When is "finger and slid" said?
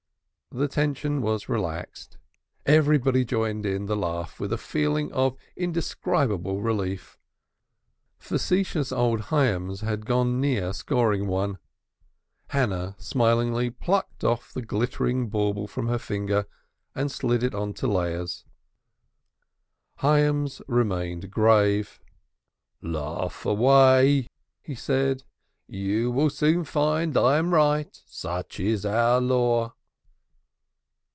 15.97-17.43